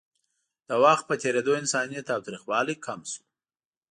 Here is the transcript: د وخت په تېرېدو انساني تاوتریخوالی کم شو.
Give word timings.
د 0.67 0.71
وخت 0.83 1.03
په 1.09 1.15
تېرېدو 1.23 1.51
انساني 1.61 1.99
تاوتریخوالی 2.09 2.75
کم 2.85 2.99
شو. 3.11 3.23